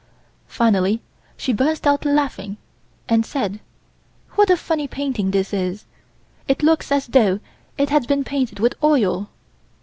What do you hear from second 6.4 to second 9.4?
it looks as though it had been painted with oil."